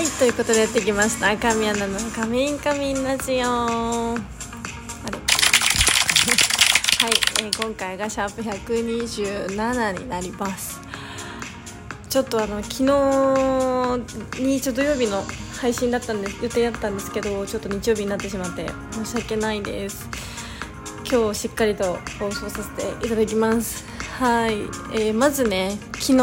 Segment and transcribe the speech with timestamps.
[0.00, 1.36] はいということでやってきました。
[1.36, 3.44] 神アナのカミンカミンラジオ。
[3.44, 4.16] あれ？
[4.16, 4.22] はい、
[7.42, 10.80] えー、今回がシャープ127になります。
[12.08, 12.84] ちょっとあの昨日
[14.42, 15.22] にちょ土曜日の
[15.60, 20.08] 配信だったんで予定だったんですけどちょっと日曜日になってしまって申し訳ないです。
[21.12, 23.84] 今日しっかりと放送させていただきます。
[24.18, 24.60] はい、
[24.94, 26.14] えー、まずね昨日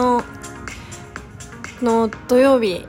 [1.83, 2.87] の土曜日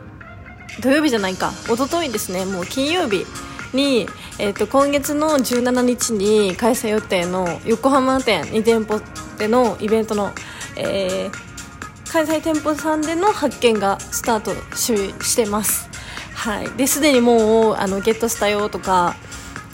[0.81, 1.53] 土曜日じゃないか。
[1.65, 2.45] 一昨日ですね。
[2.45, 3.27] もう金曜日
[3.73, 4.07] に、
[4.39, 9.01] えーと、今月の17日に開催予定の横浜店2店舗
[9.39, 10.33] でのイベントの、
[10.77, 15.89] えー、開催店舗さんでの発見がスタートしてます。
[16.35, 16.71] はい。
[16.71, 19.17] ですでにもうあのゲットしたよとか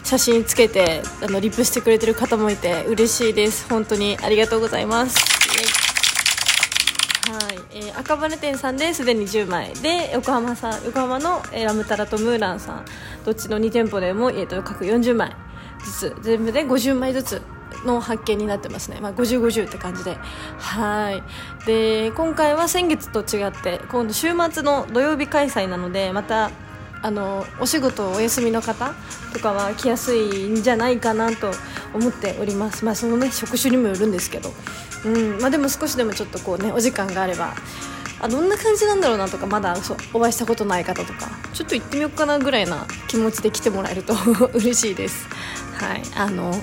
[0.03, 3.67] 写真つけてあのリップしてくれてる方もいて嬉しいです。
[3.69, 5.84] 本当にありがとうございます。
[7.71, 9.05] えー、赤羽店さんです。
[9.05, 9.73] でに10枚。
[9.75, 12.85] で横浜さん横浜の、えー、ラムタラとムーランさん。
[13.25, 15.35] どっちの2店舗でも、えーと、各40枚
[15.83, 16.15] ずつ。
[16.21, 17.41] 全部で50枚ずつ
[17.85, 20.17] の発見になってますね、まあ、50、50って感じで。
[20.57, 21.23] はい。
[21.65, 26.51] で今回は先月と違って今度週末の土曜日開催なのでまた
[27.01, 28.93] あのお仕事お休みの方
[29.31, 31.51] とかは来やすいんじゃないかなと
[31.93, 34.49] 思っております、まあ、そのね職種にもよるんですけど、
[35.05, 37.53] うんまあ、でも少しでもちょっとこうねお時間があれば
[38.19, 44.15] あどんな感じなんだろうなとかまだそうお会いしたことない方とかちょっと行ってみようかなぐらいな気持ちで来てもらえると
[44.53, 45.27] 嬉しいです。
[45.73, 46.53] はいあの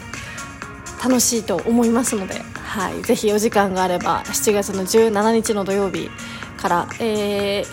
[1.02, 6.08] 楽しいと思いますので、はい、ぜひお時間があれば7月の17日の土曜日
[6.56, 7.66] から、え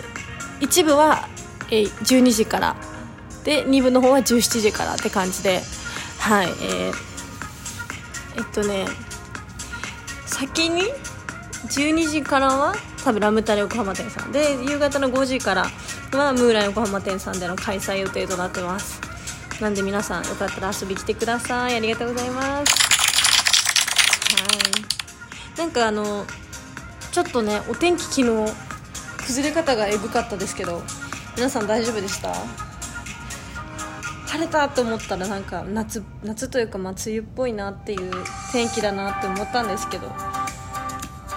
[0.60, 1.28] ー、一部は
[1.70, 2.76] えー、12時から
[3.44, 5.62] で2部の方は17時からって感じで
[6.18, 6.92] はいえー、
[8.36, 8.86] えっとね
[10.40, 10.84] 先に
[11.66, 12.74] ？12時からは
[13.04, 14.32] 多分ラムタレ横浜店さん。
[14.32, 15.66] で夕方の5時から
[16.12, 19.02] はムーラン横浜店さんでの開催予定となってます。
[19.60, 21.76] なんで皆さんよかったら遊び来てください。
[21.76, 22.72] ありがとうございます。
[24.34, 24.42] は
[25.54, 25.58] い。
[25.58, 26.24] なんかあの
[27.12, 28.52] ちょっとねお天気昨日
[29.26, 30.82] 崩れ方がえぐかったですけど
[31.36, 32.32] 皆さん大丈夫でした？
[34.30, 38.12] 晴れたと思ったらなんか夏夏というかまあ梅雨っぽいなっていう
[38.52, 40.06] 天気だなって思ったんですけど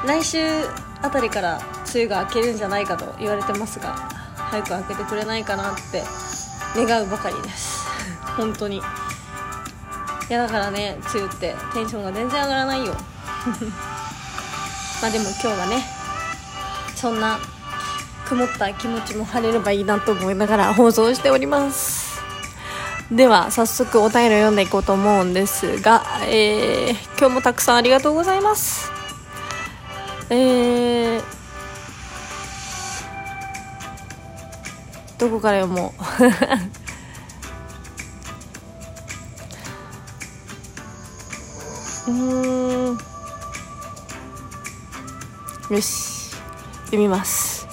[0.05, 0.37] 来週
[1.01, 1.59] あたりから
[1.91, 3.95] 梅雨が明けるんじゃないかと言われてますが
[4.51, 6.03] 早く明けてくれないかなって
[6.75, 7.83] 願うばかりです。
[8.37, 8.77] 本当に。
[8.77, 8.81] い
[10.29, 12.93] やだからね梅雨ってテンションが全然上がらないよ。
[15.01, 15.83] まあでも今日はね
[16.95, 17.39] そんな
[18.27, 22.02] 曇った気持ちも晴れればいいなと思いながら放送しております。
[23.11, 28.91] では早速お便りを読んでいこうと思うんですが、えー、今日もたくさんありがとうございます。
[30.29, 31.23] えー、
[35.19, 35.93] どこから読も
[42.07, 42.09] う？
[42.11, 42.97] うん。
[45.69, 46.31] よし
[46.85, 47.67] 読みます。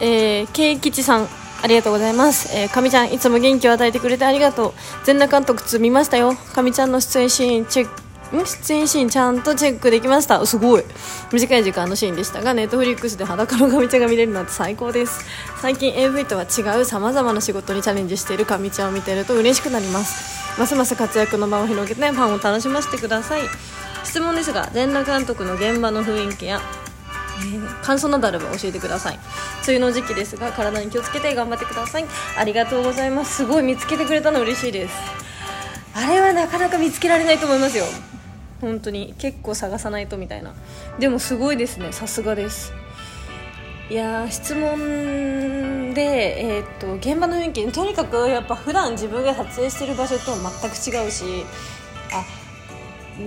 [0.00, 1.28] えー、慶吉さん。
[1.62, 2.56] ありがとうございます。
[2.56, 4.72] えー、かみちゃん、いつも元気を与えてくれてありがとう。
[5.04, 6.34] 全裸監督2見ましたよ。
[6.34, 10.44] かみちゃんの出演シーン、チェック、出演シーンちゃんとチェックできました。
[10.46, 10.84] すごい。
[11.32, 15.24] 短い時間のシーンでしたが、ネットフリックスで裸のかみちゃんが見れるなんて最高です。
[15.60, 20.60] 最近 AV とは違う様々な仕事にチャレンジしているかみちゃんを見てると嬉しくなります。
[20.60, 23.42] ますます活躍の場を広げてファンを楽しませてください。
[24.04, 29.18] 質問ですが、全裸監督の現場の雰囲気やー、感想などあれば教えてください。
[29.66, 32.04] 梅雨の時期ですが体に気をつけて頑張ってください。
[32.36, 33.36] ありがとうございます。
[33.36, 34.94] すごい見つけてくれたの嬉しいです。
[35.94, 37.84] あれはなかなか見つけられないと思いますよ。
[38.60, 39.14] 本当に。
[39.18, 40.54] 結構探さないとみたいな。
[40.98, 41.92] でもすごいですね。
[41.92, 42.72] さすがです。
[43.90, 47.72] いや質問で、えー、っと現場の雰囲気。
[47.72, 51.24] とにかくやっぱ普段自分が撮影してる場所とは全く違うし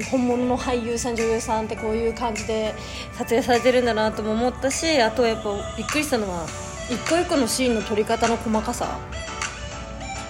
[0.09, 2.73] 本物の俳優さん女優さんってこういう感じで
[3.13, 6.45] 撮影されてるんだなとも思ったしあとやっぱびっくりしたのは
[6.89, 8.99] 一個一個のシーンの撮り方の細かさ。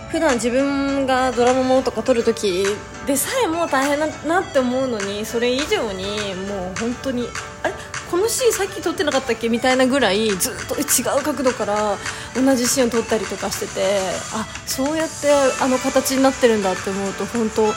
[0.09, 2.65] 普段自分がドラマものとか撮る時
[3.07, 6.03] でさえも大変だなって思うのにそれ以上に
[6.49, 7.29] もう本当に
[7.63, 7.73] あれ？
[8.11, 10.83] このシーンさっき撮ってなかったっけみたいなぐらいずっと違
[11.17, 11.95] う角度から
[12.35, 13.99] 同じシーンを撮ったりとかしてて
[14.33, 15.31] あそうやって
[15.61, 17.73] あの形になってるんだって思うと本当なん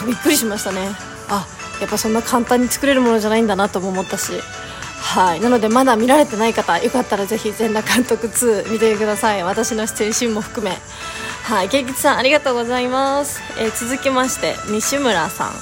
[0.00, 0.88] かびっくりしましたね。
[1.80, 4.32] やっぱそんな簡単に作れるものじゃないんだなとも思ったし。
[5.00, 5.40] はい。
[5.40, 9.42] なのでまだ見られてない方よかったらぜひ全裸監督2見てください。
[9.42, 10.76] 私の出演シーンも含め。
[11.42, 11.68] はい。
[11.68, 15.52] 慶吉さんありがとうございます、えー、続きまして西村さん。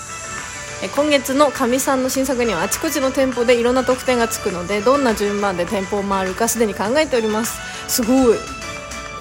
[0.95, 7.59] 今月のかみさんの新作にはあちこちの店舗でいろんな特典がつくのでどんな順番で店舗を回るかすでに考えております。
[7.89, 8.39] すごい。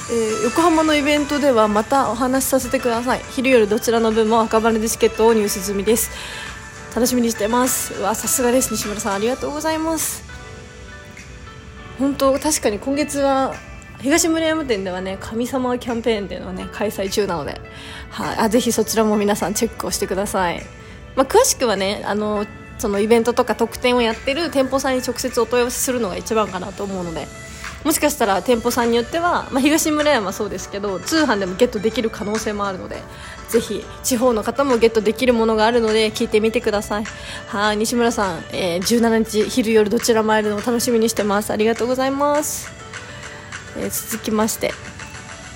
[0.10, 3.22] えー、横浜のイベントではまたお話しさせてください。
[3.32, 6.12] 昼夜どちらの分も赤羽でチケットを入手済みです。
[6.98, 7.94] 楽しみにしてます。
[7.94, 8.74] うわさすがです。
[8.74, 10.24] 西村さんありがとうございます。
[12.00, 13.54] 本当確かに今月は
[14.02, 17.62] 東村山店ではね神様キャンペーンっていうのをね開催中なので、
[18.10, 20.64] はい、あぜひそちらも皆さんチェックをしてください、
[21.16, 22.48] まあ、詳しくはねあの
[22.80, 27.28] そのイベントとか特典をやってる店舗さんに直接お問い合わせするのが一番かなと思うので
[27.84, 33.04] もしかしたら店舗さんによっては、まあ、東村山そうですけど通販でもゲットできる可能性もあるので
[33.50, 37.04] ぜひ地方の方もゲットできるものがあるので聞いてみてください。
[37.48, 41.52] はい西村さん、えー、17日昼夜どちらも会えるのを楽しみにしてます。
[41.52, 42.70] ありがとうございます、
[43.78, 44.74] えー、続きまして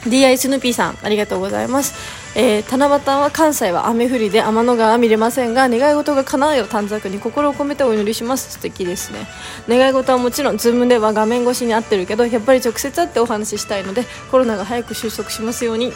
[0.04, 2.21] DI スヌーピーさんありがとうございます。
[2.34, 8.52] えー、七夕は関西は雨降りで天の川は見れませんが願い事が叶うよ短冊に心を込めてお祈りします。
[8.52, 9.28] 素敵ですね。
[9.68, 15.92] 願い事はもちろんズームでは画面越しに合ってるけどやっぱり直接会ってお話ししたいのでコロナが早く収束しますように。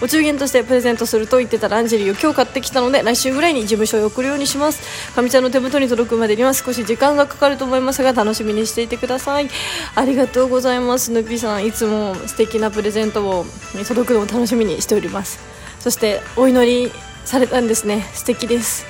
[0.00, 5.14] お中元としてプレゼントすると言ってたランジェリーを今日買ってきたので来週ぐらいに事務所へ送るようにします。
[5.14, 9.50] かみちゃんの手元に届くまでには少し時間がかかると思いますが楽しみにしていてください。
[9.96, 11.10] ありがとうございます。
[11.10, 13.44] ぬぴさんいつも素敵なプレゼントを
[13.88, 15.59] 届くのを楽しみにしております。
[15.80, 16.92] そしてお祈り
[17.24, 18.86] されたんですね素敵です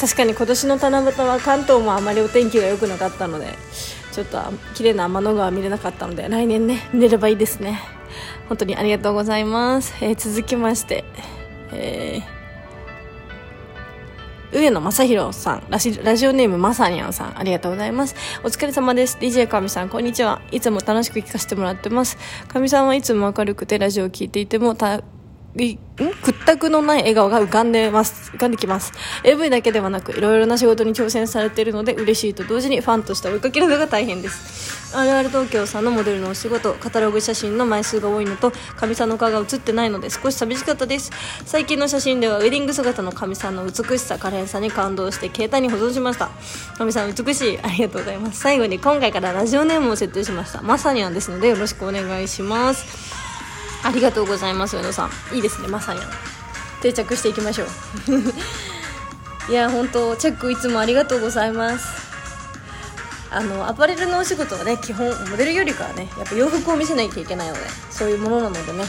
[0.00, 3.46] 確かに今年の七夕は関東もあまりお天気が良くなかったので
[4.12, 4.38] ちょっと
[4.74, 7.80] 綺麗な天の川見れなかったので来年ね見れればいいですね
[8.48, 11.04] 本当にありがとうございます、えー、続きまして、
[11.72, 18.14] えー、上野正弘さんラジ、オネームまさにゃんさん、ありがとうございます。
[18.44, 19.16] お疲れ様です。
[19.18, 20.42] DJ かみさん、こんにちは。
[20.50, 22.18] いつも楽しく聞かせてもらってます。
[22.48, 24.76] かみさんはいつも明るくてラジオを聞いていても、
[25.54, 25.78] ん？
[26.22, 28.92] 屈託のない笑顔が浮かんでます、浮かんできます。
[29.24, 34.96] AV だけではなく、いろいろな仕事に挑戦されているので、嬉しいと同時にファンとして追いかけるのが大変です。
[34.96, 41.10] RR 東京さんのモデルのお仕事、カタログ写真の枚数が多いのと、神さんの顔が写ってないので少し寂しかったです。
[41.44, 46.30] 最近の写真では、ウェディング姿の神さんの美しさ、可憐さに感動して、携帯に保存しました。
[46.78, 47.58] 神さん美しい。
[47.62, 48.40] ありがとうございます。
[48.40, 50.62] 最後に今回からラジオネームを設定しました。
[50.62, 53.21] まさにはですので、よろしくお願いします。
[53.84, 55.10] ありがとうございます上野さん。
[55.34, 56.00] いいですねまさに。
[56.80, 57.68] 定着していきましょう。
[59.50, 61.86] いや本当チェックいつもありがとうございます。
[63.30, 68.84] あのアパレルのお仕事はね基本モデルよりかはねやっぱ洋服を見せなきゃいけないのでそういうものなのでね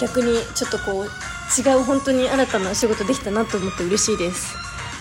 [0.00, 4.56] 逆にちょっとこう違う本当に新たなお仕事できたなと思って嬉しいです。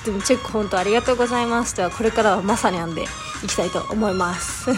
[0.06, 1.76] でもチェック本当ありがとうございます。
[1.76, 3.04] ではこれからはまさにあんで
[3.44, 4.70] いきたいと思います。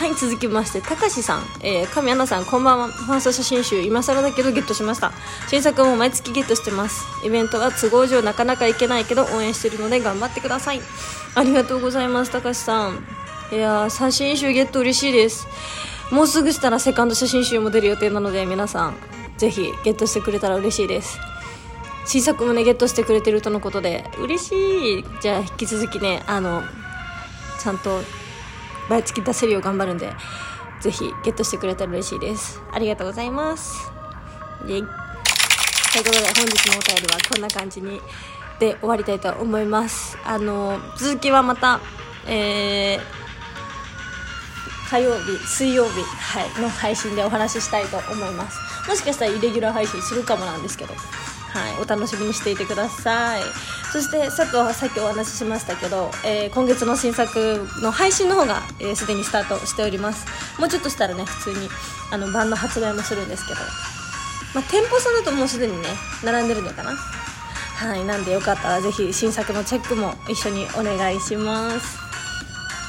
[0.00, 2.88] はい続きましてたかしさん、えー、神アナさんこんばんは。
[2.88, 5.12] ファースト写真集今更だけどゲットしました。
[5.48, 7.04] 新作も毎月ゲットしてます。
[7.22, 10.80] イベントは都合上なかなか行けないけど応援してるので頑張ってください。
[11.34, 13.04] ありがとうございますたかしさん。
[13.52, 15.46] いや写真集ゲット嬉しいです。
[16.10, 18.94] もうすぐしたらセカンド写真集も出る予定なので皆さん
[19.36, 21.18] ぜひゲットしてくれたら嬉しいです。
[22.06, 25.04] 新作もねゲットしてくれてるとのことで嬉しい。
[25.20, 26.62] じゃあ引き続きねあの
[27.62, 28.00] ちゃんと
[28.90, 30.12] 毎月出せるよう頑張るんで
[30.80, 32.60] ぜひゲットしてくれたら嬉しいです。
[32.72, 33.90] ありがとうございます。
[34.66, 34.82] イエイ。
[34.82, 34.90] というこ
[36.04, 38.00] とで本日のお便りはこんな感じに
[38.58, 40.18] で終わりたいと思います。
[40.24, 41.80] あの続きはまた
[42.26, 43.00] えー、
[44.90, 48.58] 火曜日水曜日、はい、の配信でお話ししたいと思います。
[48.88, 53.42] もしかしたらイレギュラー配信するかもなんですけどはい、お楽しみにしていてください。
[53.92, 60.26] そしてさっとさっきお話ししましたけど、えー、今月の新作の配信の方がすで、えー、にスタートしております。
[60.60, 61.68] もうちょっとしたらね普通に
[62.12, 63.60] あの版の発売もするんですけど、
[64.54, 65.88] まあ、店舗さんだともうすでにね
[66.24, 66.92] 並んでるのかな？
[66.92, 71.98] はいなんでよかったらぜひ新作のチェックも一緒にお願いします。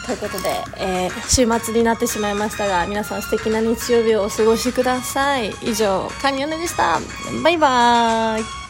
[0.05, 5.51] ということで、えー、週末になってしまいましたが皆さん素敵な日曜日をお過ごしください。
[5.61, 6.99] 以上カニオネでした。
[7.43, 8.60] バイバーイ。